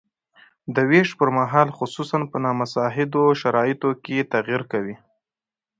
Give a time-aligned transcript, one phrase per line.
[0.75, 4.95] د ویش پرمهال خصوصاً په نامساعدو شرایطو کې تغیر کوي.